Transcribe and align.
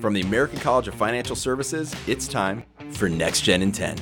From 0.00 0.14
the 0.14 0.22
American 0.22 0.58
College 0.60 0.88
of 0.88 0.94
Financial 0.94 1.36
Services, 1.36 1.94
it's 2.06 2.26
time 2.26 2.64
for 2.92 3.06
Next 3.06 3.42
Gen 3.42 3.60
in 3.60 3.70
10. 3.70 3.98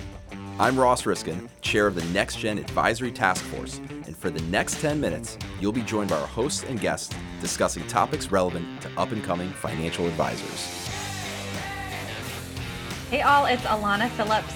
I'm 0.60 0.78
Ross 0.78 1.04
Riskin, 1.04 1.48
chair 1.60 1.88
of 1.88 1.96
the 1.96 2.04
Next 2.12 2.38
Gen 2.38 2.56
Advisory 2.56 3.10
Task 3.10 3.44
Force, 3.46 3.78
and 3.78 4.16
for 4.16 4.30
the 4.30 4.40
next 4.42 4.80
10 4.80 5.00
minutes, 5.00 5.36
you'll 5.60 5.72
be 5.72 5.82
joined 5.82 6.10
by 6.10 6.20
our 6.20 6.26
hosts 6.28 6.62
and 6.62 6.80
guests 6.80 7.12
discussing 7.40 7.84
topics 7.88 8.30
relevant 8.30 8.80
to 8.82 8.90
up 8.96 9.10
and 9.10 9.24
coming 9.24 9.50
financial 9.50 10.06
advisors. 10.06 10.66
Hey, 13.10 13.22
all, 13.22 13.46
it's 13.46 13.62
Alana 13.62 14.08
Phillips 14.10 14.54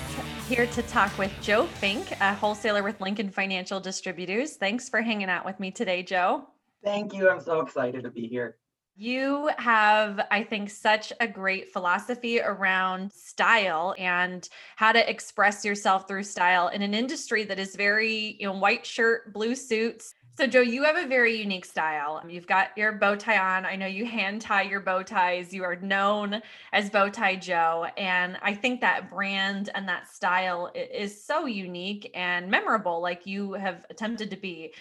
here 0.49 0.69
to 0.69 0.83
talk 0.83 1.19
with 1.19 1.33
Joe 1.41 1.67
Fink, 1.67 2.13
a 2.21 2.35
wholesaler 2.35 2.85
with 2.85 3.01
Lincoln 3.01 3.31
Financial 3.31 3.81
Distributors. 3.81 4.59
Thanks 4.59 4.89
for 4.89 5.03
hanging 5.03 5.29
out 5.29 5.45
with 5.45 5.59
me 5.59 5.73
today, 5.73 6.05
Joe. 6.05 6.47
Thank 6.85 7.13
you. 7.13 7.29
I'm 7.29 7.41
so 7.41 7.61
excited 7.61 8.05
to 8.05 8.11
be 8.11 8.29
here. 8.29 8.59
You 8.95 9.51
have, 9.57 10.21
I 10.31 10.45
think, 10.45 10.69
such 10.69 11.13
a 11.19 11.27
great 11.27 11.73
philosophy 11.73 12.41
around 12.41 13.11
style 13.13 13.95
and 13.99 14.47
how 14.77 14.93
to 14.93 15.11
express 15.11 15.65
yourself 15.65 16.07
through 16.07 16.25
style 16.25 16.69
in 16.69 16.83
an 16.83 16.93
industry 16.93 17.45
that 17.45 17.59
is 17.59 17.75
very, 17.75 18.37
you 18.39 18.47
know, 18.47 18.53
white 18.59 18.85
shirt, 18.85 19.33
blue 19.33 19.55
suits. 19.55 20.15
So, 20.39 20.47
Joe, 20.47 20.61
you 20.61 20.83
have 20.85 20.97
a 20.97 21.07
very 21.07 21.37
unique 21.37 21.65
style. 21.67 22.23
You've 22.27 22.47
got 22.47 22.77
your 22.77 22.93
bow 22.93 23.17
tie 23.17 23.39
on. 23.39 23.67
I 23.67 23.77
know 23.77 23.87
you 23.87 24.07
hand 24.07 24.41
tie 24.41 24.63
your 24.63 24.81
bow 24.81 25.03
ties. 25.03 25.53
You 25.53 25.63
are 25.65 25.77
known 25.77 26.41
as 26.73 26.89
Bow 26.89 27.11
Tie 27.11 27.37
Joe. 27.37 27.87
And 27.99 28.39
I 28.41 28.55
think 28.55 28.81
that 28.81 29.11
brand 29.11 29.69
and 29.75 29.87
that 29.89 30.09
style 30.09 30.71
is 30.75 31.23
so 31.23 31.45
unique 31.45 32.11
and 32.15 32.51
memorable, 32.51 33.01
like 33.03 33.27
you 33.27 33.53
have 33.53 33.85
attempted 33.91 34.31
to 34.31 34.37
be 34.37 34.73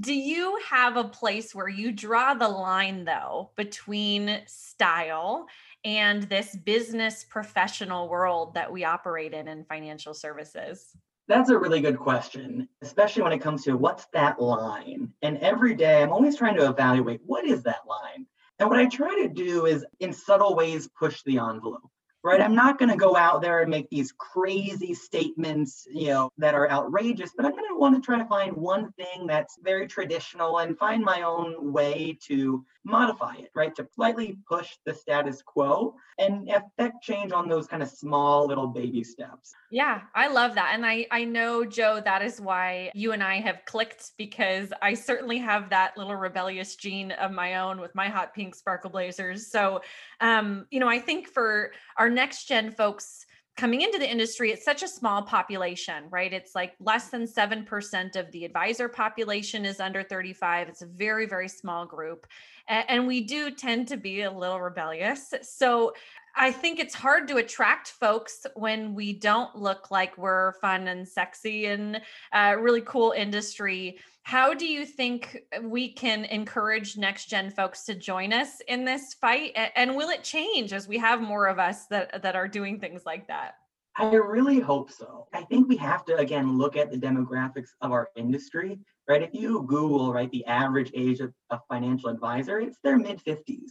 do 0.00 0.12
you 0.12 0.58
have 0.68 0.96
a 0.96 1.04
place 1.04 1.54
where 1.54 1.68
you 1.68 1.92
draw 1.92 2.34
the 2.34 2.48
line 2.48 3.04
though 3.04 3.50
between 3.56 4.40
style 4.46 5.46
and 5.84 6.24
this 6.24 6.56
business 6.56 7.24
professional 7.24 8.08
world 8.08 8.54
that 8.54 8.72
we 8.72 8.84
operate 8.84 9.32
in 9.32 9.46
in 9.46 9.64
financial 9.64 10.14
services? 10.14 10.96
That's 11.28 11.50
a 11.50 11.58
really 11.58 11.80
good 11.80 11.98
question, 11.98 12.68
especially 12.82 13.22
when 13.22 13.32
it 13.32 13.40
comes 13.40 13.64
to 13.64 13.76
what's 13.76 14.06
that 14.12 14.40
line. 14.40 15.12
And 15.22 15.38
every 15.38 15.74
day 15.74 16.02
I'm 16.02 16.12
always 16.12 16.36
trying 16.36 16.56
to 16.56 16.68
evaluate 16.68 17.20
what 17.24 17.46
is 17.46 17.62
that 17.62 17.86
line? 17.88 18.26
And 18.58 18.68
what 18.68 18.78
I 18.78 18.86
try 18.86 19.14
to 19.22 19.28
do 19.28 19.66
is 19.66 19.86
in 20.00 20.12
subtle 20.12 20.54
ways 20.54 20.88
push 20.98 21.22
the 21.22 21.38
envelope 21.38 21.90
right? 22.24 22.40
I'm 22.40 22.54
not 22.54 22.78
going 22.78 22.88
to 22.88 22.96
go 22.96 23.16
out 23.16 23.42
there 23.42 23.60
and 23.60 23.70
make 23.70 23.90
these 23.90 24.10
crazy 24.12 24.94
statements, 24.94 25.86
you 25.90 26.08
know, 26.08 26.30
that 26.38 26.54
are 26.54 26.70
outrageous, 26.70 27.32
but 27.36 27.44
I'm 27.44 27.52
going 27.52 27.68
to 27.68 27.78
want 27.78 27.94
to 27.94 28.00
try 28.00 28.18
to 28.18 28.24
find 28.24 28.56
one 28.56 28.90
thing 28.92 29.26
that's 29.26 29.58
very 29.62 29.86
traditional 29.86 30.58
and 30.58 30.76
find 30.78 31.04
my 31.04 31.20
own 31.20 31.72
way 31.72 32.18
to 32.22 32.64
modify 32.84 33.34
it, 33.34 33.50
right? 33.54 33.74
To 33.76 33.86
slightly 33.94 34.38
push 34.48 34.76
the 34.84 34.94
status 34.94 35.42
quo 35.42 35.94
and 36.18 36.48
affect 36.50 37.02
change 37.02 37.32
on 37.32 37.48
those 37.48 37.66
kind 37.66 37.82
of 37.82 37.88
small 37.88 38.46
little 38.46 38.68
baby 38.68 39.02
steps. 39.02 39.52
Yeah, 39.70 40.02
I 40.14 40.28
love 40.28 40.54
that. 40.54 40.72
And 40.74 40.84
I 40.84 41.06
I 41.10 41.24
know 41.24 41.64
Joe 41.64 42.00
that 42.04 42.22
is 42.22 42.40
why 42.40 42.90
you 42.94 43.12
and 43.12 43.22
I 43.22 43.40
have 43.40 43.64
clicked 43.64 44.12
because 44.18 44.72
I 44.82 44.94
certainly 44.94 45.38
have 45.38 45.70
that 45.70 45.96
little 45.96 46.14
rebellious 46.14 46.76
gene 46.76 47.12
of 47.12 47.32
my 47.32 47.56
own 47.56 47.80
with 47.80 47.94
my 47.94 48.08
hot 48.08 48.34
pink 48.34 48.54
sparkle 48.54 48.90
blazers. 48.90 49.46
So, 49.46 49.80
um, 50.20 50.66
you 50.70 50.78
know, 50.78 50.88
I 50.88 50.98
think 50.98 51.28
for 51.28 51.72
our 51.96 52.10
next 52.14 52.46
gen 52.46 52.70
folks 52.70 53.26
coming 53.56 53.82
into 53.82 53.98
the 53.98 54.10
industry, 54.10 54.50
it's 54.50 54.64
such 54.64 54.82
a 54.82 54.88
small 54.88 55.22
population, 55.22 56.04
right? 56.10 56.32
It's 56.32 56.56
like 56.56 56.74
less 56.80 57.10
than 57.10 57.24
7% 57.26 58.16
of 58.16 58.30
the 58.32 58.44
advisor 58.44 58.88
population 58.88 59.64
is 59.64 59.78
under 59.78 60.02
35. 60.02 60.68
It's 60.68 60.82
a 60.82 60.86
very, 60.86 61.26
very 61.26 61.48
small 61.48 61.86
group. 61.86 62.26
And 62.66 63.06
we 63.06 63.20
do 63.20 63.50
tend 63.50 63.88
to 63.88 63.96
be 63.96 64.22
a 64.22 64.30
little 64.30 64.60
rebellious. 64.60 65.32
So 65.42 65.92
I 66.36 66.50
think 66.50 66.80
it's 66.80 66.94
hard 66.94 67.28
to 67.28 67.36
attract 67.36 67.88
folks 67.88 68.44
when 68.54 68.94
we 68.94 69.12
don't 69.12 69.54
look 69.54 69.90
like 69.90 70.18
we're 70.18 70.54
fun 70.54 70.88
and 70.88 71.06
sexy 71.06 71.66
and 71.66 72.00
a 72.32 72.58
really 72.58 72.80
cool 72.80 73.12
industry. 73.12 73.98
How 74.22 74.52
do 74.52 74.66
you 74.66 74.84
think 74.84 75.38
we 75.62 75.92
can 75.92 76.24
encourage 76.24 76.96
next 76.96 77.26
gen 77.26 77.50
folks 77.50 77.84
to 77.84 77.94
join 77.94 78.32
us 78.32 78.60
in 78.66 78.84
this 78.84 79.14
fight? 79.14 79.52
And 79.76 79.94
will 79.94 80.08
it 80.08 80.24
change 80.24 80.72
as 80.72 80.88
we 80.88 80.98
have 80.98 81.20
more 81.20 81.46
of 81.46 81.58
us 81.58 81.86
that, 81.86 82.22
that 82.22 82.34
are 82.34 82.48
doing 82.48 82.80
things 82.80 83.02
like 83.06 83.28
that? 83.28 83.54
I 83.96 84.06
really 84.06 84.58
hope 84.58 84.90
so. 84.90 85.28
I 85.32 85.42
think 85.42 85.68
we 85.68 85.76
have 85.76 86.04
to 86.06 86.16
again 86.16 86.58
look 86.58 86.76
at 86.76 86.90
the 86.90 86.96
demographics 86.96 87.68
of 87.80 87.92
our 87.92 88.08
industry, 88.16 88.80
right? 89.08 89.22
If 89.22 89.30
you 89.34 89.62
Google, 89.68 90.12
right, 90.12 90.30
the 90.32 90.44
average 90.46 90.90
age 90.94 91.20
of 91.20 91.32
a 91.50 91.60
financial 91.68 92.08
advisor, 92.08 92.58
it's 92.58 92.78
their 92.82 92.98
mid 92.98 93.22
50s. 93.22 93.70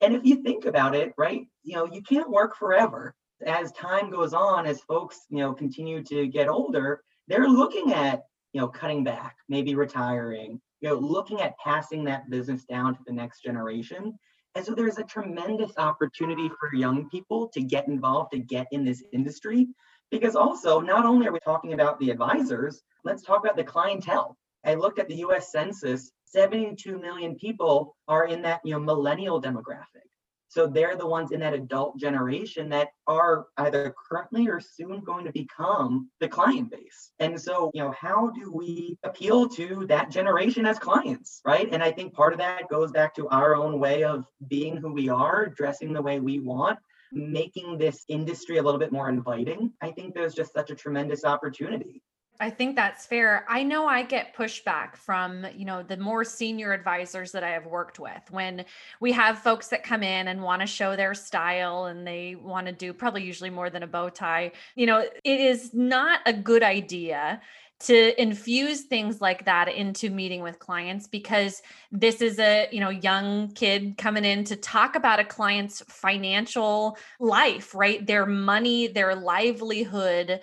And 0.00 0.14
if 0.14 0.24
you 0.24 0.42
think 0.42 0.64
about 0.64 0.94
it, 0.94 1.12
right, 1.18 1.46
you 1.62 1.74
know, 1.74 1.84
you 1.86 2.02
can't 2.02 2.30
work 2.30 2.56
forever. 2.56 3.14
As 3.44 3.72
time 3.72 4.10
goes 4.10 4.32
on, 4.32 4.66
as 4.66 4.80
folks, 4.80 5.20
you 5.28 5.38
know, 5.38 5.52
continue 5.52 6.02
to 6.04 6.26
get 6.26 6.48
older, 6.48 7.02
they're 7.26 7.48
looking 7.48 7.92
at, 7.92 8.22
you 8.52 8.60
know, 8.60 8.68
cutting 8.68 9.04
back, 9.04 9.36
maybe 9.48 9.74
retiring, 9.74 10.60
you 10.80 10.88
know, 10.88 10.96
looking 10.96 11.40
at 11.40 11.58
passing 11.58 12.04
that 12.04 12.30
business 12.30 12.64
down 12.64 12.94
to 12.94 13.00
the 13.06 13.12
next 13.12 13.42
generation. 13.42 14.18
And 14.54 14.64
so 14.64 14.74
there's 14.74 14.98
a 14.98 15.04
tremendous 15.04 15.72
opportunity 15.76 16.50
for 16.58 16.74
young 16.74 17.08
people 17.10 17.48
to 17.48 17.60
get 17.60 17.86
involved, 17.86 18.32
to 18.32 18.38
get 18.38 18.66
in 18.72 18.84
this 18.84 19.04
industry. 19.12 19.68
Because 20.10 20.34
also, 20.34 20.80
not 20.80 21.04
only 21.04 21.26
are 21.26 21.32
we 21.32 21.40
talking 21.40 21.74
about 21.74 22.00
the 22.00 22.10
advisors, 22.10 22.82
let's 23.04 23.22
talk 23.22 23.44
about 23.44 23.56
the 23.56 23.64
clientele. 23.64 24.36
I 24.64 24.74
looked 24.74 24.98
at 24.98 25.08
the 25.08 25.16
US 25.16 25.52
Census, 25.52 26.10
72 26.30 26.98
million 26.98 27.34
people 27.36 27.96
are 28.06 28.26
in 28.26 28.42
that 28.42 28.60
you 28.64 28.72
know 28.72 28.80
millennial 28.80 29.40
demographic. 29.40 30.08
So 30.50 30.66
they're 30.66 30.96
the 30.96 31.06
ones 31.06 31.32
in 31.32 31.40
that 31.40 31.52
adult 31.52 31.98
generation 31.98 32.70
that 32.70 32.88
are 33.06 33.46
either 33.58 33.94
currently 34.08 34.48
or 34.48 34.60
soon 34.60 35.00
going 35.00 35.26
to 35.26 35.32
become 35.32 36.08
the 36.20 36.28
client 36.28 36.70
base. 36.70 37.12
And 37.18 37.38
so, 37.38 37.70
you 37.74 37.82
know, 37.82 37.92
how 37.92 38.30
do 38.30 38.50
we 38.50 38.98
appeal 39.02 39.48
to 39.50 39.86
that 39.88 40.10
generation 40.10 40.64
as 40.64 40.78
clients, 40.78 41.42
right? 41.44 41.68
And 41.70 41.82
I 41.82 41.92
think 41.92 42.14
part 42.14 42.32
of 42.32 42.38
that 42.38 42.68
goes 42.70 42.90
back 42.90 43.14
to 43.16 43.28
our 43.28 43.56
own 43.56 43.78
way 43.78 44.04
of 44.04 44.24
being 44.48 44.78
who 44.78 44.90
we 44.90 45.10
are, 45.10 45.46
dressing 45.46 45.92
the 45.92 46.02
way 46.02 46.18
we 46.18 46.40
want, 46.40 46.78
making 47.12 47.76
this 47.76 48.04
industry 48.08 48.56
a 48.56 48.62
little 48.62 48.80
bit 48.80 48.92
more 48.92 49.10
inviting. 49.10 49.72
I 49.82 49.90
think 49.90 50.14
there's 50.14 50.34
just 50.34 50.54
such 50.54 50.70
a 50.70 50.74
tremendous 50.74 51.26
opportunity. 51.26 52.02
I 52.40 52.50
think 52.50 52.76
that's 52.76 53.04
fair. 53.04 53.44
I 53.48 53.64
know 53.64 53.88
I 53.88 54.04
get 54.04 54.36
pushback 54.36 54.94
from, 54.94 55.44
you 55.56 55.64
know, 55.64 55.82
the 55.82 55.96
more 55.96 56.22
senior 56.22 56.72
advisors 56.72 57.32
that 57.32 57.42
I 57.42 57.50
have 57.50 57.66
worked 57.66 57.98
with 57.98 58.30
when 58.30 58.64
we 59.00 59.10
have 59.10 59.40
folks 59.40 59.66
that 59.68 59.82
come 59.82 60.04
in 60.04 60.28
and 60.28 60.40
want 60.40 60.60
to 60.60 60.66
show 60.66 60.94
their 60.94 61.14
style 61.14 61.86
and 61.86 62.06
they 62.06 62.36
want 62.36 62.68
to 62.68 62.72
do 62.72 62.92
probably 62.92 63.24
usually 63.24 63.50
more 63.50 63.70
than 63.70 63.82
a 63.82 63.88
bow 63.88 64.08
tie. 64.08 64.52
You 64.76 64.86
know, 64.86 65.00
it 65.00 65.40
is 65.40 65.74
not 65.74 66.20
a 66.26 66.32
good 66.32 66.62
idea 66.62 67.40
to 67.80 68.20
infuse 68.20 68.82
things 68.82 69.20
like 69.20 69.44
that 69.44 69.68
into 69.68 70.10
meeting 70.10 70.42
with 70.42 70.58
clients 70.58 71.06
because 71.06 71.62
this 71.92 72.20
is 72.20 72.38
a 72.38 72.68
you 72.72 72.80
know 72.80 72.90
young 72.90 73.48
kid 73.52 73.96
coming 73.96 74.24
in 74.24 74.44
to 74.44 74.56
talk 74.56 74.96
about 74.96 75.20
a 75.20 75.24
client's 75.24 75.82
financial 75.88 76.98
life 77.20 77.74
right? 77.74 78.06
Their 78.06 78.26
money 78.26 78.88
their 78.88 79.14
livelihood. 79.14 80.40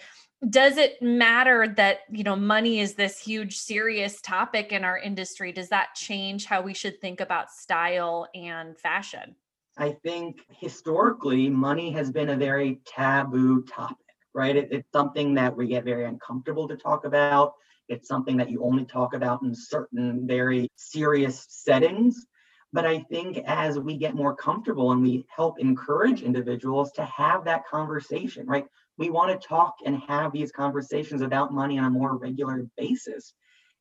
Does 0.49 0.77
it 0.77 1.01
matter 1.01 1.73
that 1.75 1.99
you 2.11 2.23
know 2.23 2.35
money 2.35 2.79
is 2.79 2.93
this 2.95 3.19
huge 3.19 3.57
serious 3.57 4.21
topic 4.21 4.71
in 4.71 4.83
our 4.83 4.97
industry? 4.97 5.51
Does 5.51 5.69
that 5.69 5.95
change 5.95 6.45
how 6.45 6.61
we 6.61 6.73
should 6.73 7.01
think 7.01 7.19
about 7.19 7.51
style 7.51 8.27
and 8.33 8.77
fashion? 8.77 9.35
I 9.77 9.91
think 10.03 10.37
historically 10.49 11.49
money 11.49 11.91
has 11.91 12.09
been 12.09 12.29
a 12.29 12.37
very 12.37 12.79
taboo 12.85 13.63
topic 13.63 14.04
right? 14.35 14.55
It, 14.55 14.67
it's 14.71 14.91
something 14.91 15.33
that 15.35 15.55
we 15.55 15.67
get 15.67 15.83
very 15.83 16.05
uncomfortable 16.05 16.67
to 16.67 16.75
talk 16.75 17.05
about. 17.05 17.53
It's 17.87 18.07
something 18.07 18.37
that 18.37 18.51
you 18.51 18.63
only 18.63 18.85
talk 18.85 19.13
about 19.13 19.41
in 19.41 19.55
certain 19.55 20.27
very 20.27 20.69
serious 20.75 21.45
settings. 21.49 22.25
But 22.73 22.85
I 22.85 22.99
think 22.99 23.37
as 23.45 23.79
we 23.79 23.97
get 23.97 24.15
more 24.15 24.35
comfortable 24.35 24.91
and 24.91 25.01
we 25.01 25.25
help 25.33 25.59
encourage 25.59 26.21
individuals 26.21 26.91
to 26.93 27.05
have 27.05 27.45
that 27.45 27.65
conversation, 27.65 28.45
right? 28.45 28.65
we 28.97 29.09
want 29.09 29.29
to 29.29 29.47
talk 29.47 29.75
and 29.85 30.01
have 30.07 30.31
these 30.31 30.51
conversations 30.51 31.21
about 31.21 31.53
money 31.53 31.77
on 31.77 31.85
a 31.85 31.89
more 31.89 32.15
regular 32.15 32.65
basis. 32.77 33.33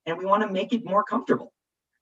And 0.07 0.19
we 0.19 0.25
want 0.25 0.43
to 0.43 0.51
make 0.51 0.73
it 0.73 0.85
more 0.85 1.05
comfortable 1.05 1.53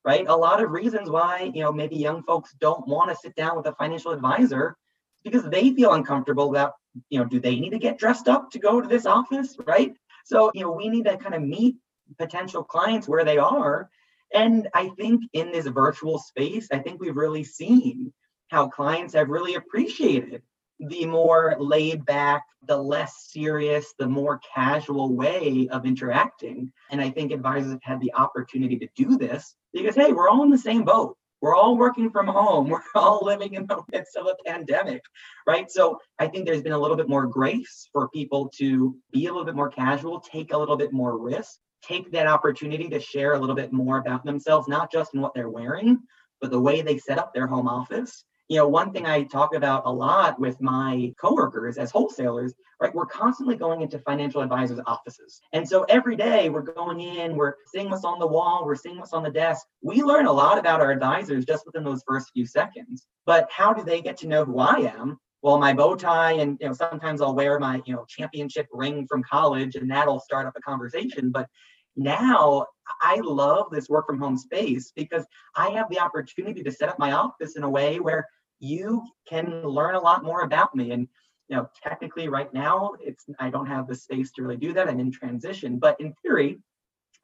right? 0.05 0.27
A 0.27 0.37
lot 0.37 0.63
of 0.63 0.71
reasons 0.71 1.09
why 1.09 1.51
you 1.55 1.63
know 1.63 1.73
maybe 1.73 1.97
young 1.97 2.23
folks 2.23 2.55
don't 2.61 2.87
want 2.87 3.11
to 3.11 3.17
sit 3.17 3.35
down 3.37 3.57
with 3.57 3.67
a 3.67 3.75
financial 3.75 4.13
advisor 4.13 4.77
because 5.25 5.45
they 5.45 5.73
feel 5.75 5.93
uncomfortable 5.93 6.51
about 6.51 6.73
you 7.09 7.19
know 7.19 7.25
do 7.25 7.41
they 7.41 7.59
need 7.59 7.71
to 7.71 7.79
get 7.79 7.99
dressed 7.99 8.29
up 8.29 8.51
to 8.51 8.59
go 8.59 8.81
to 8.81 8.89
this 8.89 9.07
office 9.07 9.57
right 9.67 9.95
so 10.25 10.51
you 10.55 10.63
know 10.63 10.73
we 10.73 10.89
need 10.89 11.05
to 11.05 11.17
kind 11.17 11.35
of 11.35 11.43
meet 11.43 11.77
potential 12.19 12.63
clients 12.63 13.09
where 13.09 13.25
they 13.25 13.39
are 13.39 13.89
and 14.35 14.69
i 14.75 14.89
think 14.99 15.23
in 15.33 15.51
this 15.53 15.67
virtual 15.67 16.19
space 16.19 16.69
i 16.73 16.79
think 16.79 17.01
we've 17.01 17.17
really 17.17 17.45
seen 17.45 18.13
how 18.49 18.69
clients 18.69 19.15
have 19.15 19.29
really 19.29 19.55
appreciated 19.55 20.43
the 20.89 21.07
more 21.07 21.57
laid 21.59 22.05
back, 22.05 22.45
the 22.67 22.77
less 22.77 23.29
serious, 23.31 23.95
the 23.99 24.07
more 24.07 24.41
casual 24.55 25.15
way 25.15 25.69
of 25.71 25.87
interacting. 25.87 26.73
And 26.91 27.01
I 27.01 27.11
think 27.11 27.33
advisors 27.33 27.73
have 27.73 27.83
had 27.83 28.01
the 28.01 28.13
opportunity 28.15 28.79
to 28.79 28.89
do 28.97 29.17
this 29.17 29.55
because, 29.73 29.95
hey, 29.95 30.13
we're 30.13 30.29
all 30.29 30.43
in 30.43 30.51
the 30.51 30.59
same 30.59 30.85
boat. 30.85 31.17
We're 31.43 31.57
all 31.57 31.77
working 31.77 32.09
from 32.09 32.29
home. 32.29 32.69
We're 32.71 32.81
all 32.95 33.21
living 33.23 33.55
in 33.55 33.67
the 33.67 33.83
midst 33.91 34.17
of 34.17 34.27
a 34.27 34.37
pandemic, 34.47 35.03
right? 35.47 35.71
So 35.71 35.99
I 36.19 36.29
think 36.29 36.47
there's 36.47 36.63
been 36.63 36.73
a 36.73 36.79
little 36.79 36.97
bit 36.97 37.09
more 37.09 37.27
grace 37.27 37.89
for 37.93 38.09
people 38.09 38.51
to 38.59 38.97
be 39.13 39.27
a 39.27 39.31
little 39.31 39.45
bit 39.45 39.57
more 39.57 39.69
casual, 39.69 40.21
take 40.21 40.53
a 40.53 40.57
little 40.57 40.77
bit 40.77 40.93
more 40.93 41.19
risk, 41.19 41.59
take 41.83 42.13
that 42.13 42.29
opportunity 42.29 42.89
to 42.89 43.01
share 43.01 43.33
a 43.33 43.39
little 43.39 43.57
bit 43.57 43.73
more 43.73 43.99
about 43.99 44.25
themselves, 44.25 44.69
not 44.69 44.91
just 44.91 45.15
in 45.15 45.21
what 45.21 45.35
they're 45.35 45.51
wearing, 45.51 45.99
but 46.41 46.53
the 46.53 46.61
way 46.61 46.81
they 46.81 46.97
set 46.97 47.19
up 47.19 47.35
their 47.35 47.49
home 47.49 47.69
office 47.69 48.25
you 48.49 48.59
know, 48.59 48.69
one 48.69 48.93
thing 48.93 49.07
I 49.07 49.23
talk 49.23 49.55
about 49.55 49.85
a 49.87 49.93
lot 49.93 50.39
with 50.39 50.61
my 50.61 51.15
coworkers 51.21 51.79
as 51.79 51.91
wholesalers, 51.91 52.55
right? 52.81 52.95
We're 52.95 53.07
constantly 53.07 53.57
going 53.57 53.83
into 53.83 53.99
financial 54.01 54.43
advisors' 54.43 54.81
offices. 54.87 55.41
And 55.53 55.67
so 55.67 55.85
every 55.85 56.17
day 56.17 56.49
we're 56.49 56.63
going 56.63 57.01
in, 57.01 57.37
we're 57.37 57.55
seeing 57.73 57.89
what's 57.89 58.05
on 58.05 58.19
the 58.19 58.27
wall, 58.27 58.65
we're 58.67 58.75
seeing 58.75 58.99
what's 58.99 59.13
on 59.13 59.23
the 59.23 59.31
desk. 59.31 59.67
We 59.83 60.03
learn 60.03 60.27
a 60.27 60.33
lot 60.33 60.59
about 60.59 60.81
our 60.81 60.91
advisors 60.91 61.45
just 61.45 61.65
within 61.65 61.85
those 61.85 62.03
first 62.07 62.31
few 62.33 62.47
seconds. 62.47 63.07
But 63.25 63.49
how 63.51 63.73
do 63.73 63.85
they 63.85 64.03
get 64.03 64.17
to 64.19 64.29
know 64.29 64.45
who 64.45 64.59
I 64.59 64.93
am? 64.99 65.19
Well, 65.43 65.59
my 65.59 65.73
bow 65.73 65.97
tie, 65.97 66.33
and 66.33 66.57
you 66.61 66.69
know, 66.69 66.73
sometimes 66.73 67.21
I'll 67.21 67.35
wear 67.35 67.59
my, 67.59 67.83
you 67.85 67.95
know, 67.95 68.05
championship 68.09 68.69
ring 68.73 69.07
from 69.09 69.25
college, 69.25 69.75
and 69.75 69.91
that'll 69.91 70.21
start 70.21 70.47
up 70.47 70.55
a 70.57 70.61
conversation. 70.61 71.31
But 71.31 71.49
now 71.97 72.67
I 73.01 73.17
love 73.23 73.71
this 73.71 73.89
work 73.89 74.07
from 74.07 74.19
home 74.19 74.37
space 74.37 74.93
because 74.95 75.25
I 75.55 75.71
have 75.71 75.89
the 75.91 76.01
opportunity 76.01 76.63
to 76.63 76.73
set 76.73 76.89
up 76.89 76.99
my 76.99 77.13
office 77.13 77.57
in 77.57 77.63
a 77.63 77.71
way 77.71 78.01
where 78.01 78.29
you 78.59 79.03
can 79.29 79.63
learn 79.63 79.95
a 79.95 80.01
lot 80.01 80.25
more 80.25 80.43
about 80.43 80.75
me. 80.75 80.93
And 80.93 81.09
you 81.49 81.57
know, 81.57 81.69
technically 81.83 82.29
right 82.29 82.53
now, 82.55 82.93
it's 83.01 83.27
I 83.39 83.51
don't 83.51 83.67
have 83.67 83.87
the 83.87 83.95
space 83.95 84.31
to 84.33 84.43
really 84.43 84.57
do 84.57 84.73
that. 84.73 84.89
I'm 84.89 85.01
in 85.01 85.11
transition, 85.11 85.79
but 85.79 86.01
in 86.01 86.15
theory, 86.23 86.61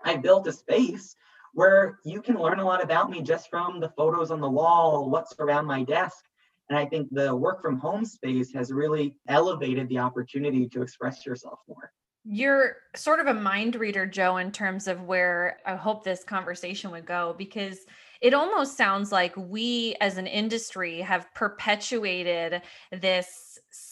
I 0.04 0.16
built 0.16 0.46
a 0.46 0.52
space 0.52 1.16
where 1.54 1.98
you 2.04 2.20
can 2.20 2.36
learn 2.36 2.60
a 2.60 2.64
lot 2.64 2.82
about 2.82 3.10
me 3.10 3.22
just 3.22 3.48
from 3.48 3.80
the 3.80 3.88
photos 3.90 4.30
on 4.30 4.40
the 4.40 4.50
wall, 4.50 5.08
what's 5.08 5.34
around 5.38 5.66
my 5.66 5.82
desk. 5.82 6.24
And 6.68 6.78
I 6.78 6.84
think 6.84 7.08
the 7.10 7.34
work 7.34 7.62
from 7.62 7.78
home 7.78 8.04
space 8.04 8.52
has 8.52 8.70
really 8.70 9.16
elevated 9.26 9.88
the 9.88 9.98
opportunity 9.98 10.68
to 10.68 10.82
express 10.82 11.24
yourself 11.24 11.60
more. 11.66 11.90
You're 12.30 12.76
sort 12.94 13.20
of 13.20 13.26
a 13.26 13.34
mind 13.34 13.74
reader, 13.74 14.04
Joe, 14.04 14.36
in 14.36 14.52
terms 14.52 14.86
of 14.86 15.02
where 15.02 15.60
I 15.64 15.76
hope 15.76 16.04
this 16.04 16.24
conversation 16.24 16.90
would 16.90 17.06
go, 17.06 17.34
because 17.38 17.86
it 18.20 18.34
almost 18.34 18.76
sounds 18.76 19.10
like 19.10 19.34
we 19.36 19.96
as 20.02 20.18
an 20.18 20.26
industry 20.26 21.00
have 21.00 21.32
perpetuated 21.34 22.60
this 22.92 23.47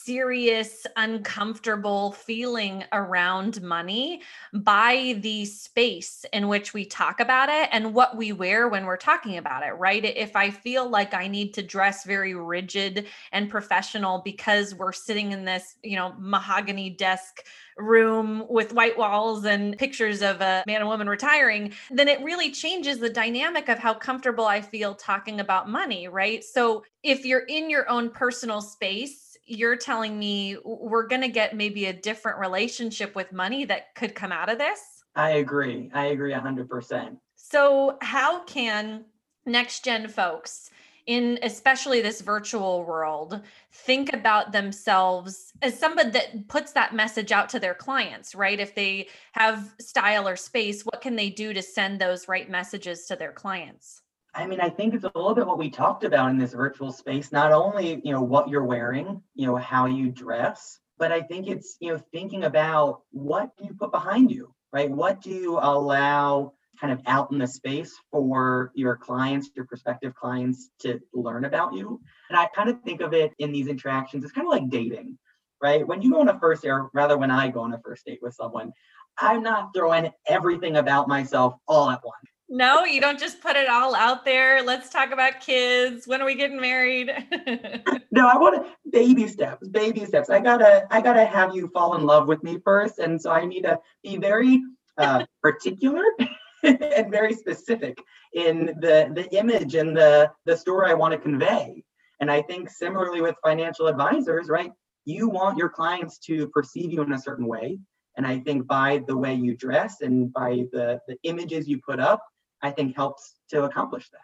serious, 0.06 0.87
uncomfortable 0.94 2.12
feeling 2.12 2.85
around 2.93 3.61
money 3.61 4.23
by 4.55 5.19
the 5.20 5.44
space 5.44 6.25
in 6.32 6.47
which 6.47 6.73
we 6.73 6.85
talk 6.85 7.19
about 7.19 7.49
it 7.49 7.69
and 7.73 7.93
what 7.93 8.17
we 8.17 8.31
wear 8.31 8.69
when 8.69 8.87
we're 8.87 8.97
talking 8.97 9.37
about 9.37 9.64
it, 9.64 9.73
right? 9.73 10.05
If 10.05 10.37
I 10.37 10.50
feel 10.50 10.88
like 10.88 11.12
I 11.12 11.26
need 11.26 11.55
to 11.55 11.62
dress 11.62 12.05
very 12.05 12.35
rigid 12.35 13.06
and 13.32 13.50
professional 13.50 14.23
because 14.25 14.76
we're 14.76 14.93
sitting 14.93 15.32
in 15.32 15.44
this, 15.44 15.75
you 15.82 15.97
know, 15.97 16.14
mahogany 16.19 16.88
desk 16.88 17.44
room 17.76 18.44
with 18.49 18.73
white 18.73 18.97
walls 18.97 19.44
and 19.44 19.76
pictures 19.76 20.23
of 20.23 20.41
a 20.41 20.62
man 20.69 20.81
and 20.81 20.88
woman 20.88 21.08
retiring, 21.08 21.73
then 21.91 22.06
it 22.06 22.23
really 22.23 22.53
changes 22.53 22.99
the 22.99 23.11
dynamic 23.11 23.69
of 23.69 23.79
how 23.79 23.93
comfortable 23.93 24.47
I 24.47 24.61
feel 24.61 24.94
talking 24.94 25.41
about 25.41 25.69
money, 25.69 26.06
right? 26.06 26.44
So 26.44 26.85
if 27.03 27.26
you're 27.26 27.41
in 27.41 27.69
your 27.69 27.88
own 27.91 28.11
personal 28.11 28.61
space, 28.61 29.25
you're 29.46 29.76
telling 29.76 30.19
me 30.19 30.56
we're 30.64 31.06
going 31.06 31.22
to 31.22 31.28
get 31.28 31.56
maybe 31.56 31.87
a 31.87 31.93
different 31.93 32.38
relationship 32.38 33.14
with 33.14 33.32
money 33.32 33.64
that 33.64 33.94
could 33.94 34.14
come 34.14 34.32
out 34.32 34.48
of 34.48 34.58
this? 34.58 35.04
I 35.14 35.31
agree. 35.31 35.90
I 35.94 36.06
agree 36.06 36.32
100%. 36.32 37.16
So, 37.37 37.96
how 38.02 38.44
can 38.44 39.04
next 39.46 39.84
gen 39.84 40.08
folks 40.08 40.70
in 41.06 41.38
especially 41.43 42.00
this 42.00 42.20
virtual 42.20 42.84
world 42.84 43.40
think 43.70 44.12
about 44.12 44.50
themselves 44.50 45.52
as 45.62 45.78
somebody 45.78 46.10
that 46.10 46.48
puts 46.48 46.72
that 46.72 46.94
message 46.94 47.31
out 47.31 47.48
to 47.48 47.60
their 47.60 47.75
clients 47.75 48.34
right 48.34 48.58
if 48.58 48.75
they 48.75 49.06
have 49.32 49.72
style 49.81 50.26
or 50.26 50.34
space 50.34 50.82
what 50.82 51.00
can 51.00 51.14
they 51.14 51.31
do 51.31 51.52
to 51.52 51.62
send 51.62 52.00
those 52.00 52.26
right 52.26 52.50
messages 52.50 53.06
to 53.06 53.14
their 53.14 53.32
clients 53.32 54.02
I 54.37 54.47
mean, 54.47 54.61
I 54.61 54.69
think 54.69 54.93
it's 54.93 55.05
a 55.05 55.12
little 55.15 55.35
bit 55.35 55.47
what 55.47 55.59
we 55.59 55.71
talked 55.71 56.05
about 56.05 56.31
in 56.31 56.37
this 56.37 56.53
virtual 56.53 56.93
space. 56.93 57.33
Not 57.33 57.53
only, 57.53 58.03
you 58.05 58.12
know, 58.12 58.23
what 58.23 58.50
you're 58.50 58.65
wearing, 58.65 59.23
you 59.35 59.47
know, 59.47 59.56
how 59.56 59.87
you 59.87 60.11
dress, 60.11 60.79
but 60.99 61.11
I 61.11 61.23
think 61.23 61.49
it's, 61.49 61.79
you 61.81 61.93
know, 61.93 62.00
thinking 62.12 62.44
about 62.44 63.00
what 63.12 63.56
do 63.56 63.65
you 63.65 63.75
put 63.75 63.93
behind 63.93 64.31
you, 64.31 64.55
right? 64.73 64.91
What 64.91 65.23
do 65.23 65.31
you 65.31 65.59
allow 65.59 66.53
kind 66.79 66.93
of 66.93 67.00
out 67.06 67.33
in 67.33 67.38
the 67.38 67.47
space 67.47 67.94
for 68.11 68.71
your 68.75 68.97
clients, 68.97 69.49
your 69.55 69.65
prospective 69.65 70.15
clients 70.15 70.69
to 70.81 71.00
learn 71.15 71.47
about 71.47 71.73
you. 71.73 71.99
And 72.29 72.39
I 72.39 72.47
kind 72.55 72.69
of 72.69 72.82
think 72.82 73.00
of 73.00 73.15
it 73.15 73.32
in 73.39 73.53
these 73.53 73.69
interactions, 73.69 74.23
it's 74.23 74.35
kind 74.35 74.47
of 74.47 74.50
like 74.50 74.69
dating, 74.69 75.19
right? 75.62 75.87
When 75.87 76.03
you 76.03 76.12
go 76.12 76.21
on 76.21 76.29
a 76.29 76.39
first 76.39 76.62
date, 76.62 76.71
or 76.71 76.91
rather 76.93 77.17
when 77.17 77.31
I 77.31 77.49
go 77.49 77.61
on 77.61 77.73
a 77.73 77.79
first 77.79 78.05
date 78.05 78.19
with 78.21 78.35
someone, 78.35 78.73
I'm 79.19 79.43
not 79.43 79.71
throwing 79.75 80.12
everything 80.27 80.77
about 80.77 81.09
myself 81.09 81.55
all 81.67 81.89
at 81.89 82.03
once. 82.05 82.36
No, 82.48 82.84
you 82.84 83.00
don't 83.00 83.19
just 83.19 83.40
put 83.40 83.56
it 83.56 83.69
all 83.69 83.94
out 83.94 84.25
there. 84.25 84.62
Let's 84.62 84.88
talk 84.88 85.10
about 85.10 85.40
kids. 85.40 86.06
When 86.06 86.22
are 86.22 86.25
we 86.25 86.37
getting 86.37 86.60
married? 86.60 87.08
no, 88.12 88.28
I 88.28 88.38
want 88.38 88.64
to 88.64 88.90
baby 88.90 89.26
steps, 89.26 89.66
baby 89.69 90.04
steps. 90.04 90.31
I 90.31 90.38
gotta, 90.38 90.87
I 90.90 91.00
gotta 91.00 91.25
have 91.25 91.56
you 91.56 91.69
fall 91.69 91.96
in 91.96 92.04
love 92.04 92.28
with 92.28 92.43
me 92.44 92.58
first, 92.64 93.00
and 93.00 93.20
so 93.20 93.32
I 93.32 93.44
need 93.44 93.62
to 93.62 93.81
be 94.04 94.16
very 94.16 94.62
uh, 94.96 95.25
particular 95.43 96.04
and 96.62 97.10
very 97.10 97.34
specific 97.34 97.98
in 98.34 98.66
the 98.81 99.10
the 99.12 99.28
image 99.37 99.75
and 99.75 99.96
the 99.96 100.31
the 100.44 100.56
story 100.56 100.88
I 100.88 100.94
want 100.94 101.12
to 101.12 101.19
convey. 101.19 101.82
And 102.20 102.31
I 102.31 102.43
think 102.43 102.70
similarly 102.70 103.20
with 103.20 103.34
financial 103.44 103.88
advisors, 103.88 104.48
right? 104.48 104.70
You 105.04 105.28
want 105.28 105.58
your 105.58 105.69
clients 105.69 106.19
to 106.20 106.48
perceive 106.48 106.93
you 106.93 107.02
in 107.02 107.12
a 107.12 107.19
certain 107.19 107.46
way. 107.46 107.78
And 108.16 108.26
I 108.26 108.38
think 108.38 108.66
by 108.66 109.02
the 109.06 109.16
way 109.16 109.34
you 109.34 109.54
dress 109.54 110.00
and 110.00 110.32
by 110.32 110.64
the, 110.72 110.98
the 111.06 111.16
images 111.25 111.69
you 111.69 111.78
put 111.87 112.00
up, 112.00 112.22
I 112.62 112.70
think 112.70 112.97
helps 112.97 113.35
to 113.50 113.64
accomplish 113.64 114.08
that. 114.11 114.20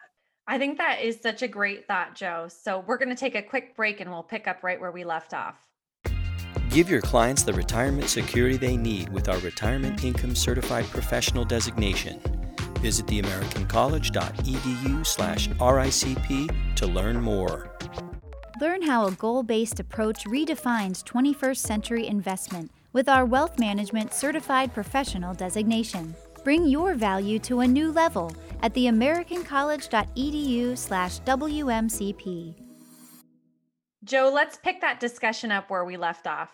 I 0.47 0.59
think 0.59 0.79
that 0.79 1.01
is 1.01 1.21
such 1.21 1.43
a 1.43 1.49
great 1.49 1.87
thought, 1.87 2.15
Joe. 2.15 2.49
So 2.49 2.85
we're 2.87 2.99
going 2.99 3.11
to 3.11 3.15
take 3.15 3.35
a 3.35 3.43
quick 3.43 3.77
break 3.77 4.01
and 4.01 4.11
we'll 4.11 4.23
pick 4.23 4.49
up 4.49 4.63
right 4.63 4.81
where 4.81 4.91
we 4.91 5.05
left 5.05 5.35
off. 5.35 5.57
Give 6.71 6.89
your 6.89 7.03
clients 7.03 7.43
the 7.43 7.53
retirement 7.53 8.09
security 8.09 8.57
they 8.57 8.77
need 8.77 9.11
with 9.11 9.29
our 9.29 9.39
Retirement 9.39 10.05
Income 10.05 10.35
Certified 10.35 10.87
Professional 10.87 11.45
designation. 11.45 12.21
Visit 12.81 13.07
theamericancollege.edu 13.07 15.07
slash 15.07 15.49
RICP 15.49 16.75
to 16.77 16.87
learn 16.87 17.21
more. 17.21 17.77
Learn 18.61 18.83
how 18.83 19.07
a 19.07 19.13
goal 19.13 19.43
based 19.43 19.81
approach 19.81 20.25
redefines 20.25 21.05
21st 21.05 21.59
century 21.59 22.07
investment 22.07 22.71
with 22.93 23.09
our 23.09 23.27
Wealth 23.27 23.59
Management 23.59 24.13
Certified 24.13 24.73
Professional 24.73 25.35
designation. 25.35 26.15
Bring 26.45 26.67
your 26.67 26.95
value 26.95 27.39
to 27.41 27.61
a 27.61 27.67
new 27.67 27.93
level 27.93 28.33
at 28.63 28.75
theamericancollege.edu 28.75 30.79
slash 30.79 31.21
WMCP. 31.21 32.55
Joe, 34.05 34.31
let's 34.35 34.57
pick 34.57 34.81
that 34.81 34.99
discussion 34.99 35.53
up 35.53 35.71
where 35.71 35.85
we 35.85 35.97
left 35.97 36.27
off. 36.27 36.51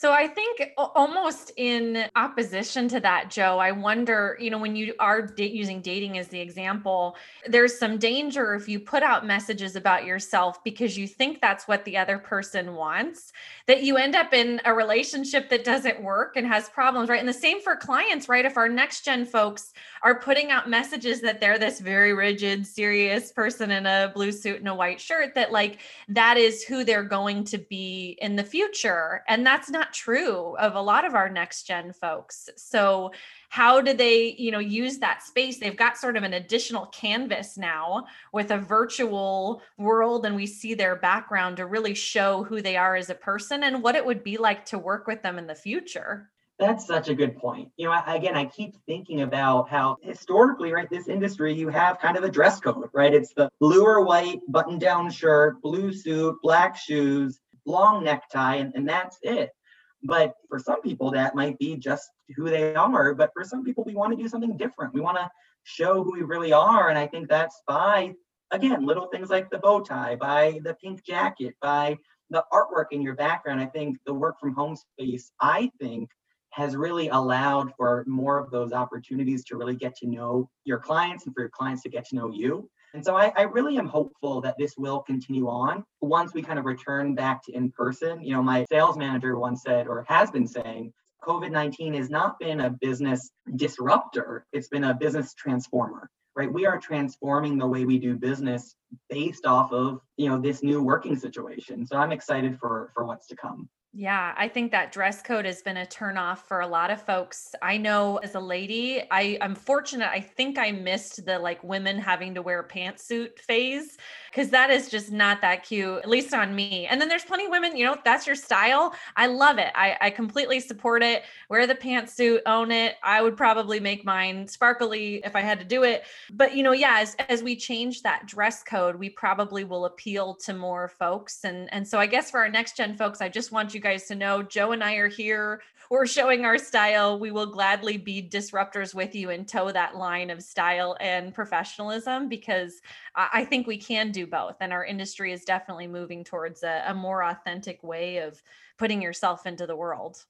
So 0.00 0.12
I 0.12 0.28
think 0.28 0.70
almost 0.78 1.52
in 1.58 2.06
opposition 2.16 2.88
to 2.88 3.00
that, 3.00 3.28
Joe, 3.28 3.58
I 3.58 3.70
wonder, 3.72 4.34
you 4.40 4.48
know, 4.48 4.56
when 4.56 4.74
you 4.74 4.94
are 4.98 5.20
da- 5.20 5.46
using 5.46 5.82
dating 5.82 6.16
as 6.16 6.28
the 6.28 6.40
example, 6.40 7.16
there's 7.46 7.78
some 7.78 7.98
danger 7.98 8.54
if 8.54 8.66
you 8.66 8.80
put 8.80 9.02
out 9.02 9.26
messages 9.26 9.76
about 9.76 10.06
yourself 10.06 10.64
because 10.64 10.96
you 10.96 11.06
think 11.06 11.42
that's 11.42 11.68
what 11.68 11.84
the 11.84 11.98
other 11.98 12.16
person 12.16 12.76
wants, 12.76 13.34
that 13.66 13.82
you 13.82 13.98
end 13.98 14.16
up 14.16 14.32
in 14.32 14.58
a 14.64 14.72
relationship 14.72 15.50
that 15.50 15.64
doesn't 15.64 16.02
work 16.02 16.34
and 16.38 16.46
has 16.46 16.70
problems, 16.70 17.10
right? 17.10 17.20
And 17.20 17.28
the 17.28 17.34
same 17.34 17.60
for 17.60 17.76
clients, 17.76 18.26
right? 18.26 18.46
If 18.46 18.56
our 18.56 18.70
next 18.70 19.04
gen 19.04 19.26
folks 19.26 19.74
are 20.02 20.18
putting 20.18 20.50
out 20.50 20.66
messages 20.66 21.20
that 21.20 21.40
they're 21.40 21.58
this 21.58 21.78
very 21.78 22.14
rigid, 22.14 22.66
serious 22.66 23.32
person 23.32 23.70
in 23.70 23.84
a 23.84 24.10
blue 24.14 24.32
suit 24.32 24.60
and 24.60 24.68
a 24.68 24.74
white 24.74 24.98
shirt, 24.98 25.34
that 25.34 25.52
like 25.52 25.80
that 26.08 26.38
is 26.38 26.62
who 26.62 26.84
they're 26.84 27.04
going 27.04 27.44
to 27.44 27.58
be 27.58 28.16
in 28.22 28.34
the 28.34 28.44
future. 28.44 29.22
And 29.28 29.44
that's 29.44 29.68
not 29.68 29.89
true 29.92 30.56
of 30.56 30.74
a 30.74 30.80
lot 30.80 31.04
of 31.04 31.14
our 31.14 31.28
next 31.28 31.66
gen 31.66 31.92
folks. 31.92 32.48
So 32.56 33.12
how 33.48 33.80
do 33.80 33.92
they, 33.92 34.34
you 34.38 34.50
know, 34.50 34.58
use 34.58 34.98
that 34.98 35.22
space? 35.22 35.58
They've 35.58 35.76
got 35.76 35.96
sort 35.96 36.16
of 36.16 36.22
an 36.22 36.34
additional 36.34 36.86
canvas 36.86 37.58
now 37.58 38.06
with 38.32 38.50
a 38.50 38.58
virtual 38.58 39.62
world 39.76 40.26
and 40.26 40.36
we 40.36 40.46
see 40.46 40.74
their 40.74 40.96
background 40.96 41.56
to 41.56 41.66
really 41.66 41.94
show 41.94 42.44
who 42.44 42.62
they 42.62 42.76
are 42.76 42.96
as 42.96 43.10
a 43.10 43.14
person 43.14 43.64
and 43.64 43.82
what 43.82 43.96
it 43.96 44.04
would 44.04 44.22
be 44.22 44.36
like 44.36 44.64
to 44.66 44.78
work 44.78 45.06
with 45.06 45.22
them 45.22 45.38
in 45.38 45.46
the 45.46 45.54
future. 45.54 46.30
That's 46.60 46.86
such 46.86 47.08
a 47.08 47.14
good 47.14 47.38
point. 47.38 47.70
You 47.78 47.86
know, 47.86 48.02
again, 48.06 48.36
I 48.36 48.44
keep 48.44 48.76
thinking 48.84 49.22
about 49.22 49.70
how 49.70 49.96
historically, 50.02 50.72
right, 50.72 50.90
this 50.90 51.08
industry, 51.08 51.54
you 51.54 51.70
have 51.70 51.98
kind 51.98 52.18
of 52.18 52.22
a 52.22 52.30
dress 52.30 52.60
code, 52.60 52.90
right? 52.92 53.14
It's 53.14 53.32
the 53.32 53.48
blue 53.60 53.82
or 53.82 54.04
white 54.04 54.40
button 54.46 54.78
down 54.78 55.10
shirt, 55.10 55.62
blue 55.62 55.90
suit, 55.90 56.36
black 56.42 56.76
shoes, 56.76 57.40
long 57.64 58.04
necktie, 58.04 58.56
and, 58.56 58.74
and 58.74 58.86
that's 58.86 59.18
it. 59.22 59.52
But 60.02 60.34
for 60.48 60.58
some 60.58 60.80
people, 60.80 61.10
that 61.10 61.34
might 61.34 61.58
be 61.58 61.76
just 61.76 62.10
who 62.36 62.48
they 62.48 62.74
are. 62.74 63.14
But 63.14 63.30
for 63.34 63.44
some 63.44 63.64
people, 63.64 63.84
we 63.84 63.94
want 63.94 64.16
to 64.16 64.22
do 64.22 64.28
something 64.28 64.56
different. 64.56 64.94
We 64.94 65.00
want 65.00 65.18
to 65.18 65.30
show 65.64 66.02
who 66.02 66.12
we 66.12 66.22
really 66.22 66.52
are. 66.52 66.88
And 66.88 66.98
I 66.98 67.06
think 67.06 67.28
that's 67.28 67.62
by 67.66 68.14
again, 68.50 68.84
little 68.84 69.06
things 69.06 69.30
like 69.30 69.50
the 69.50 69.58
bow 69.58 69.80
tie, 69.80 70.16
by 70.16 70.60
the 70.64 70.74
pink 70.74 71.04
jacket, 71.04 71.54
by 71.60 71.96
the 72.30 72.44
artwork 72.52 72.86
in 72.90 73.02
your 73.02 73.14
background. 73.14 73.60
I 73.60 73.66
think 73.66 73.98
the 74.06 74.14
work 74.14 74.38
from 74.40 74.54
home 74.54 74.76
space, 74.76 75.32
I 75.40 75.70
think, 75.80 76.10
has 76.50 76.76
really 76.76 77.08
allowed 77.08 77.72
for 77.76 78.04
more 78.08 78.38
of 78.38 78.50
those 78.50 78.72
opportunities 78.72 79.44
to 79.44 79.56
really 79.56 79.76
get 79.76 79.96
to 79.96 80.06
know 80.06 80.48
your 80.64 80.78
clients 80.78 81.26
and 81.26 81.34
for 81.34 81.42
your 81.42 81.50
clients 81.50 81.82
to 81.82 81.88
get 81.88 82.06
to 82.08 82.16
know 82.16 82.30
you. 82.30 82.68
And 82.94 83.04
so 83.04 83.16
I, 83.16 83.32
I, 83.36 83.42
really 83.42 83.78
am 83.78 83.86
hopeful 83.86 84.40
that 84.40 84.56
this 84.58 84.74
will 84.76 85.00
continue 85.00 85.48
on 85.48 85.84
once 86.00 86.34
we 86.34 86.42
kind 86.42 86.58
of 86.58 86.64
return 86.64 87.14
back 87.14 87.44
to 87.44 87.52
in 87.52 87.70
person. 87.70 88.22
You 88.22 88.34
know, 88.34 88.42
my 88.42 88.66
sales 88.68 88.96
manager 88.96 89.38
once 89.38 89.62
said, 89.62 89.86
or 89.86 90.04
has 90.08 90.30
been 90.30 90.46
saying, 90.46 90.92
COVID 91.22 91.50
19 91.50 91.94
has 91.94 92.10
not 92.10 92.38
been 92.38 92.60
a 92.60 92.70
business 92.70 93.30
disruptor, 93.56 94.46
it's 94.52 94.68
been 94.68 94.84
a 94.84 94.94
business 94.94 95.34
transformer. 95.34 96.10
Right, 96.36 96.50
we 96.50 96.64
are 96.64 96.78
transforming 96.78 97.58
the 97.58 97.66
way 97.66 97.84
we 97.84 97.98
do 97.98 98.16
business 98.16 98.74
based 99.08 99.46
off 99.46 99.72
of 99.72 100.00
you 100.16 100.28
know 100.28 100.40
this 100.40 100.62
new 100.62 100.82
working 100.82 101.16
situation. 101.16 101.86
So 101.86 101.96
I'm 101.96 102.12
excited 102.12 102.58
for 102.58 102.90
for 102.94 103.04
what's 103.04 103.26
to 103.28 103.36
come. 103.36 103.68
Yeah, 103.92 104.34
I 104.36 104.46
think 104.46 104.70
that 104.70 104.92
dress 104.92 105.20
code 105.20 105.44
has 105.46 105.62
been 105.62 105.76
a 105.76 105.84
turnoff 105.84 106.38
for 106.38 106.60
a 106.60 106.66
lot 106.66 106.92
of 106.92 107.02
folks. 107.02 107.56
I 107.60 107.76
know 107.76 108.18
as 108.18 108.36
a 108.36 108.40
lady, 108.40 109.02
I, 109.10 109.36
I'm 109.40 109.56
fortunate. 109.56 110.08
I 110.08 110.20
think 110.20 110.58
I 110.58 110.70
missed 110.70 111.26
the 111.26 111.40
like 111.40 111.64
women 111.64 111.98
having 111.98 112.34
to 112.36 112.42
wear 112.42 112.60
a 112.60 112.68
pantsuit 112.68 113.40
phase 113.40 113.98
because 114.30 114.50
that 114.50 114.70
is 114.70 114.90
just 114.90 115.10
not 115.10 115.40
that 115.40 115.64
cute, 115.64 115.98
at 115.98 116.08
least 116.08 116.32
on 116.32 116.54
me. 116.54 116.86
And 116.86 117.00
then 117.00 117.08
there's 117.08 117.24
plenty 117.24 117.46
of 117.46 117.50
women, 117.50 117.76
you 117.76 117.84
know, 117.84 117.96
that's 118.04 118.28
your 118.28 118.36
style. 118.36 118.94
I 119.16 119.26
love 119.26 119.58
it. 119.58 119.72
I, 119.74 119.96
I 120.00 120.10
completely 120.10 120.60
support 120.60 121.02
it. 121.02 121.24
Wear 121.48 121.66
the 121.66 121.74
pantsuit, 121.74 122.42
own 122.46 122.70
it. 122.70 122.94
I 123.02 123.20
would 123.22 123.36
probably 123.36 123.80
make 123.80 124.04
mine 124.04 124.46
sparkly 124.46 125.20
if 125.24 125.34
I 125.34 125.40
had 125.40 125.58
to 125.58 125.64
do 125.64 125.82
it. 125.82 126.04
But, 126.32 126.54
you 126.54 126.62
know, 126.62 126.70
yeah, 126.70 126.98
as, 127.00 127.16
as 127.28 127.42
we 127.42 127.56
change 127.56 128.02
that 128.02 128.26
dress 128.26 128.62
code, 128.62 128.94
we 128.94 129.10
probably 129.10 129.64
will 129.64 129.86
appeal 129.86 130.36
to 130.44 130.54
more 130.54 130.86
folks. 130.86 131.42
And, 131.42 131.68
and 131.72 131.88
so 131.88 131.98
I 131.98 132.06
guess 132.06 132.30
for 132.30 132.38
our 132.38 132.48
next 132.48 132.76
gen 132.76 132.96
folks, 132.96 133.20
I 133.20 133.28
just 133.28 133.50
want 133.50 133.74
you 133.74 133.79
guys 133.80 134.06
to 134.06 134.14
know 134.14 134.42
Joe 134.42 134.72
and 134.72 134.84
I 134.84 134.94
are 134.94 135.08
here. 135.08 135.62
We're 135.90 136.06
showing 136.06 136.44
our 136.44 136.58
style. 136.58 137.18
We 137.18 137.32
will 137.32 137.46
gladly 137.46 137.96
be 137.96 138.22
disruptors 138.22 138.94
with 138.94 139.14
you 139.14 139.30
and 139.30 139.46
toe 139.46 139.72
that 139.72 139.96
line 139.96 140.30
of 140.30 140.42
style 140.42 140.96
and 141.00 141.34
professionalism 141.34 142.28
because 142.28 142.80
I 143.16 143.44
think 143.44 143.66
we 143.66 143.76
can 143.76 144.12
do 144.12 144.26
both. 144.26 144.56
And 144.60 144.72
our 144.72 144.84
industry 144.84 145.32
is 145.32 145.44
definitely 145.44 145.88
moving 145.88 146.22
towards 146.22 146.62
a, 146.62 146.84
a 146.86 146.94
more 146.94 147.24
authentic 147.24 147.82
way 147.82 148.18
of 148.18 148.40
putting 148.78 149.02
yourself 149.02 149.46
into 149.46 149.66
the 149.66 149.76
world. 149.76 150.24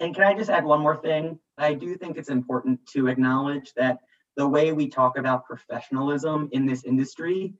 And 0.00 0.14
can 0.14 0.24
I 0.24 0.34
just 0.34 0.50
add 0.50 0.64
one 0.64 0.80
more 0.80 0.96
thing? 0.96 1.38
I 1.58 1.74
do 1.74 1.96
think 1.96 2.16
it's 2.16 2.30
important 2.30 2.84
to 2.88 3.06
acknowledge 3.06 3.72
that 3.74 3.98
the 4.36 4.48
way 4.48 4.72
we 4.72 4.88
talk 4.88 5.16
about 5.16 5.44
professionalism 5.44 6.48
in 6.52 6.66
this 6.66 6.84
industry 6.84 7.54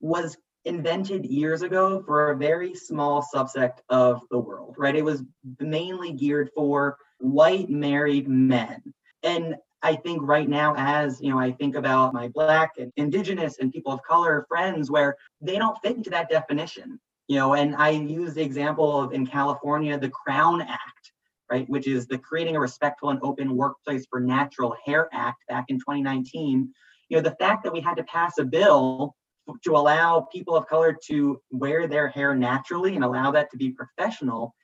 was 0.00 0.36
invented 0.64 1.24
years 1.24 1.62
ago 1.62 2.02
for 2.04 2.30
a 2.30 2.36
very 2.36 2.74
small 2.74 3.24
subsect 3.34 3.78
of 3.88 4.20
the 4.30 4.38
world, 4.38 4.74
right? 4.78 4.96
It 4.96 5.04
was 5.04 5.22
mainly 5.60 6.12
geared 6.12 6.50
for 6.54 6.96
white 7.18 7.70
married 7.70 8.28
men. 8.28 8.82
And 9.22 9.56
I 9.82 9.94
think 9.96 10.20
right 10.22 10.48
now, 10.48 10.74
as 10.76 11.20
you 11.20 11.30
know, 11.30 11.38
I 11.38 11.52
think 11.52 11.76
about 11.76 12.12
my 12.12 12.28
Black 12.28 12.72
and 12.78 12.92
Indigenous 12.96 13.58
and 13.58 13.72
people 13.72 13.92
of 13.92 14.02
color 14.02 14.44
friends 14.48 14.90
where 14.90 15.16
they 15.40 15.56
don't 15.56 15.78
fit 15.82 15.96
into 15.96 16.10
that 16.10 16.28
definition. 16.28 17.00
You 17.28 17.36
know, 17.36 17.54
and 17.54 17.76
I 17.76 17.90
use 17.90 18.34
the 18.34 18.42
example 18.42 19.00
of 19.00 19.12
in 19.12 19.26
California, 19.26 19.98
the 19.98 20.08
Crown 20.08 20.62
Act, 20.62 21.12
right, 21.50 21.68
which 21.68 21.86
is 21.86 22.06
the 22.06 22.18
Creating 22.18 22.56
a 22.56 22.60
Respectful 22.60 23.10
and 23.10 23.20
Open 23.22 23.56
Workplace 23.56 24.06
for 24.10 24.18
Natural 24.18 24.74
Hair 24.84 25.08
Act 25.12 25.38
back 25.48 25.66
in 25.68 25.78
2019. 25.78 26.72
You 27.08 27.16
know, 27.16 27.22
the 27.22 27.36
fact 27.36 27.64
that 27.64 27.72
we 27.72 27.80
had 27.80 27.96
to 27.98 28.04
pass 28.04 28.38
a 28.38 28.44
bill 28.44 29.14
to 29.64 29.76
allow 29.76 30.28
people 30.32 30.56
of 30.56 30.66
color 30.66 30.96
to 31.06 31.40
wear 31.50 31.86
their 31.86 32.08
hair 32.08 32.34
naturally 32.34 32.94
and 32.94 33.04
allow 33.04 33.30
that 33.30 33.50
to 33.50 33.56
be 33.56 33.70
professional, 33.70 34.54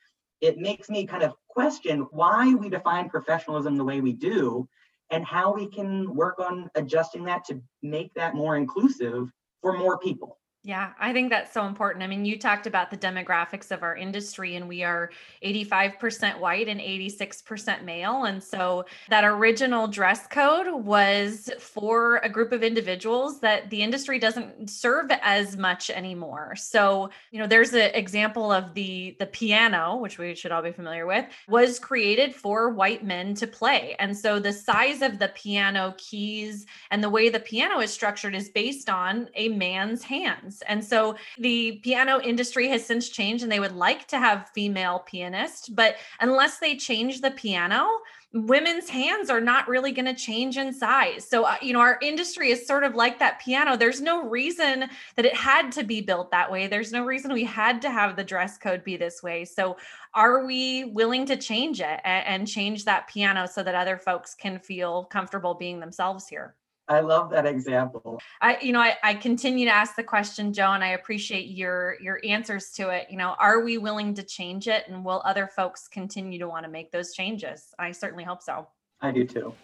it 0.41 0.59
makes 0.59 0.91
me 0.91 1.07
kind 1.07 1.23
of 1.23 1.35
question 1.49 2.07
why 2.11 2.55
we 2.55 2.69
define 2.69 3.09
professionalism 3.09 3.77
the 3.77 3.85
way 3.85 4.01
we 4.01 4.13
do 4.13 4.69
and 5.11 5.25
how 5.25 5.53
we 5.53 5.67
can 5.69 6.15
work 6.15 6.39
on 6.39 6.71
adjusting 6.75 7.25
that 7.25 7.45
to 7.45 7.61
make 7.83 8.13
that 8.15 8.35
more 8.35 8.57
inclusive 8.57 9.31
for 9.63 9.77
more 9.77 9.99
people. 9.99 10.39
Yeah, 10.67 10.93
I 10.99 11.13
think 11.13 11.29
that's 11.29 11.53
so 11.53 11.67
important. 11.67 12.03
I 12.03 12.07
mean, 12.07 12.25
you 12.25 12.39
talked 12.39 12.67
about 12.67 12.91
the 12.91 12.97
demographics 12.97 13.71
of 13.71 13.83
our 13.83 13.95
industry, 13.95 14.57
and 14.57 14.67
we 14.67 14.83
are 14.83 15.11
85% 15.45 16.41
white 16.41 16.69
and 16.69 16.81
86% 16.81 17.85
male. 17.85 18.25
And 18.25 18.43
so 18.43 18.87
that 19.11 19.25
original 19.25 19.87
dress 19.87 20.27
code 20.27 20.73
was 20.73 21.51
for 21.59 22.17
a 22.19 22.31
group 22.31 22.51
of 22.51 22.63
individuals 22.63 23.41
that 23.41 23.69
the 23.69 23.83
industry 23.83 24.19
doesn't 24.19 24.71
serve 24.71 25.11
as 25.21 25.59
much 25.59 25.91
anymore. 25.91 26.57
So, 26.57 27.11
you 27.31 27.41
know, 27.41 27.47
there's 27.47 27.75
an 27.75 27.91
example 27.93 28.51
of 28.51 28.73
the 28.73 29.17
the 29.19 29.27
piano, 29.27 29.99
which 29.99 30.17
we 30.17 30.35
should 30.35 30.51
all 30.51 30.63
be 30.63 30.73
familiar 30.73 31.05
with, 31.05 31.27
was 31.47 31.79
created 31.79 32.35
for 32.35 32.71
white 32.71 33.05
men 33.05 33.35
to 33.35 33.47
play. 33.47 33.97
And 33.99 34.17
so 34.17 34.39
the 34.39 34.53
size 34.55 35.03
of 35.03 35.19
the 35.19 35.29
piano 35.29 35.95
keys 35.99 36.65
and 36.91 37.05
the 37.05 37.11
way 37.11 37.29
the 37.29 37.41
piano 37.41 37.81
is 37.81 37.93
structured 37.93 38.35
is 38.35 38.49
based 38.49 38.89
on 38.89 39.29
a 39.35 39.51
man's 39.51 40.03
hands. 40.03 40.54
And 40.67 40.85
so 40.85 41.17
the 41.39 41.81
piano 41.83 42.21
industry 42.21 42.69
has 42.69 42.85
since 42.85 43.09
changed 43.09 43.43
and 43.43 43.53
they 43.53 43.61
would 43.61 43.75
like 43.75 44.07
to 44.09 44.19
have 44.19 44.51
female 44.55 45.01
pianists, 45.07 45.69
but 45.69 45.97
unless 46.21 46.59
they 46.59 46.77
change 46.77 47.21
the 47.21 47.31
piano, 47.31 47.89
women's 48.35 48.89
hands 48.89 49.31
are 49.31 49.41
not 49.41 49.69
really 49.69 49.93
going 49.93 50.05
to 50.05 50.15
change 50.15 50.57
in 50.57 50.73
size. 50.73 51.27
So, 51.29 51.45
uh, 51.45 51.57
you 51.63 51.73
know, 51.73 51.79
our 51.79 51.99
industry 52.03 52.51
is 52.51 52.67
sort 52.67 52.83
of 52.83 52.97
like 52.97 53.21
that 53.21 53.41
piano. 53.41 53.77
There's 53.77 54.01
no 54.01 54.29
reason 54.29 54.91
that 55.15 55.25
it 55.25 55.37
had 55.37 55.71
to 55.73 55.85
be 55.85 56.01
built 56.01 56.33
that 56.33 56.51
way. 56.51 56.67
There's 56.67 56.93
no 56.93 57.05
reason 57.05 57.33
we 57.33 57.45
had 57.45 57.81
to 57.83 57.91
have 57.91 58.17
the 58.17 58.25
dress 58.25 58.59
code 58.59 58.83
be 58.83 58.97
this 58.97 59.23
way. 59.23 59.45
So, 59.45 59.77
are 60.15 60.45
we 60.45 60.85
willing 60.85 61.27
to 61.27 61.37
change 61.37 61.81
it 61.81 62.01
and, 62.05 62.27
and 62.27 62.49
change 62.49 62.85
that 62.85 63.09
piano 63.09 63.47
so 63.47 63.63
that 63.63 63.75
other 63.75 63.99
folks 63.99 64.35
can 64.35 64.59
feel 64.59 65.05
comfortable 65.05 65.55
being 65.55 65.79
themselves 65.79 66.27
here? 66.29 66.57
I 66.89 67.01
love 67.01 67.31
that 67.31 67.47
example. 67.47 68.21
I, 68.43 68.59
you 68.61 68.73
know, 68.73 68.81
I, 68.81 68.97
I 69.03 69.15
continue 69.15 69.65
to 69.67 69.73
ask 69.73 69.97
the 69.97 70.03
question, 70.03 70.53
Joe, 70.53 70.73
and 70.73 70.85
I 70.85 70.89
appreciate 70.89 71.49
your 71.49 71.97
your 72.01 72.21
answers 72.25 72.73
to 72.73 72.91
it. 72.91 73.07
You 73.11 73.17
know, 73.17 73.35
are 73.39 73.65
we 73.65 73.79
willing 73.79 74.13
to 74.15 74.23
change 74.23 74.69
it, 74.69 74.85
and 74.89 75.03
will 75.05 75.23
other 75.25 75.47
folks 75.47 75.89
continue 75.89 76.39
to 76.39 76.47
want 76.49 76.67
to 76.67 76.71
make 76.71 76.93
those 76.93 77.15
changes? 77.15 77.69
I 77.79 77.93
certainly 77.93 78.25
hope 78.25 78.43
so. 78.43 78.69
I 79.01 79.13
do 79.13 79.25
too. 79.25 79.55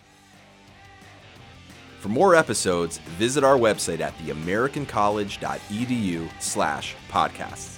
For 1.98 2.08
more 2.08 2.34
episodes, 2.34 2.96
visit 3.18 3.44
our 3.44 3.58
website 3.58 4.00
at 4.00 4.16
theamericancollege.edu/slash 4.18 6.96
podcasts. 7.10 7.76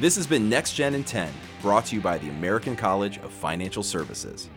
This 0.00 0.16
has 0.16 0.26
been 0.26 0.48
Next 0.48 0.72
Gen 0.72 0.94
in 0.94 1.04
10, 1.04 1.30
brought 1.60 1.84
to 1.86 1.94
you 1.94 2.00
by 2.00 2.16
the 2.16 2.30
American 2.30 2.74
College 2.74 3.18
of 3.18 3.30
Financial 3.30 3.82
Services. 3.82 4.48